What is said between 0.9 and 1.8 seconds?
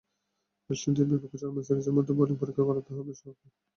বিপক্ষে চলমান